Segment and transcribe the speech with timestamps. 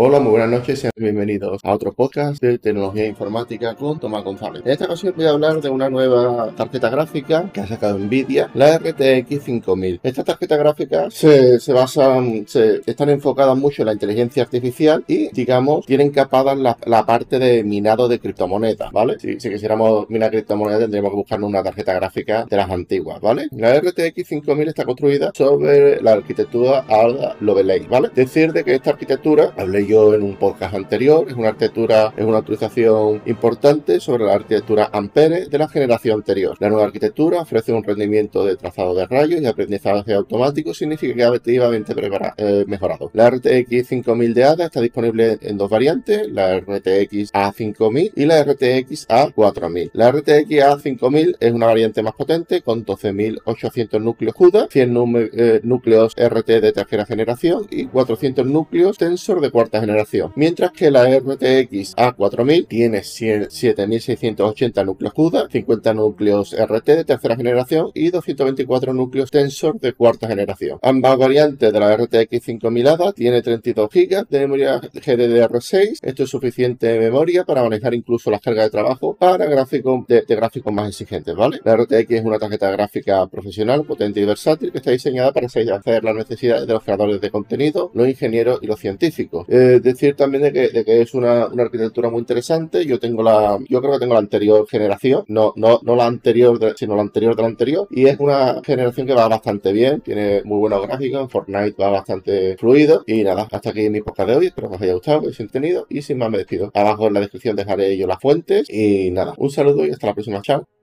[0.00, 4.62] Hola, muy buenas noches, sean bienvenidos a otro podcast de tecnología informática con Tomás González.
[4.64, 8.48] En esta ocasión voy a hablar de una nueva tarjeta gráfica que ha sacado Nvidia,
[8.54, 9.98] la RTX 5000.
[10.04, 15.32] Estas tarjetas gráficas se, se basan, se, están enfocadas mucho en la inteligencia artificial y,
[15.32, 19.18] digamos, tienen capada la, la parte de minado de criptomonedas, ¿vale?
[19.18, 23.48] Si, si quisiéramos minar criptomonedas tendríamos que buscar una tarjeta gráfica de las antiguas, ¿vale?
[23.50, 28.10] La RTX 5000 está construida sobre la arquitectura ARDA Lovelay, ¿vale?
[28.14, 32.24] Decir de que esta arquitectura, hablé yo en un podcast anterior, es una arquitectura, es
[32.24, 36.56] una actualización importante sobre la arquitectura Ampere de la generación anterior.
[36.60, 41.94] La nueva arquitectura ofrece un rendimiento de trazado de rayos y aprendizaje automático significativamente
[42.36, 43.10] eh, mejorado.
[43.14, 48.44] La RTX 5000 de ADA está disponible en dos variantes, la RTX A5000 y la
[48.44, 49.90] RTX A4000.
[49.94, 56.14] La RTX A5000 es una variante más potente con 12.800 núcleos CUDA, 100 eh, núcleos
[56.14, 61.96] RT de tercera generación y 400 núcleos Tensor de cuarta generación, mientras que la RTX
[61.96, 69.78] A4000 tiene 7680 núcleos CUDA, 50 núcleos RT de tercera generación y 224 núcleos Tensor
[69.80, 70.78] de cuarta generación.
[70.82, 75.98] Ambas variantes de la RTX 5000 ADA tiene 32 GB de memoria GDDR6.
[76.02, 80.36] Esto es suficiente memoria para manejar incluso las cargas de trabajo para gráficos de, de
[80.36, 81.60] gráficos más exigentes, ¿vale?
[81.64, 86.04] La RTX es una tarjeta gráfica profesional, potente y versátil que está diseñada para satisfacer
[86.04, 89.46] las necesidades de los creadores de contenido, los ingenieros y los científicos.
[89.58, 92.86] Eh, decir también de que, es una, arquitectura muy interesante.
[92.86, 96.74] Yo tengo la, yo creo que tengo la anterior generación, no, no, no la anterior,
[96.76, 100.42] sino la anterior de la anterior, y es una generación que va bastante bien, tiene
[100.44, 104.36] muy buenos gráficos, en Fortnite va bastante fluido, y nada, hasta aquí mi podcast de
[104.36, 106.70] hoy, espero que os haya gustado, que os haya entendido, y sin más me despido.
[106.74, 110.14] Abajo en la descripción dejaré yo las fuentes, y nada, un saludo y hasta la
[110.14, 110.77] próxima, chao.